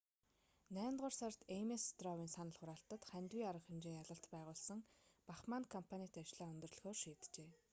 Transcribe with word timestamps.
наймдугаар 0.75 1.15
сард 1.21 1.41
эймес 1.55 1.83
стров"-ын 1.91 2.29
санал 2.35 2.57
хураалтад 2.59 3.01
хандивын 3.09 3.49
арга 3.49 3.63
хэмжээ 3.65 3.97
ялалт 4.03 4.25
байгуулсан 4.33 4.79
бахманн 5.29 5.69
кампанит 5.73 6.13
ажлаа 6.23 6.47
өндөрлөхөөр 6.53 6.97
шийджээ 7.01 7.49